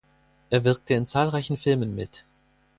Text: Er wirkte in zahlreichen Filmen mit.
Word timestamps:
Er 0.49 0.63
wirkte 0.65 0.95
in 0.95 1.05
zahlreichen 1.05 1.57
Filmen 1.57 1.93
mit. 1.93 2.25